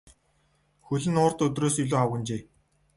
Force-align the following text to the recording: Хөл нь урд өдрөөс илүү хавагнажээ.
Хөл 0.87 1.03
нь 1.11 1.21
урд 1.25 1.37
өдрөөс 1.45 1.75
илүү 1.83 1.99
хавагнажээ. 1.99 2.41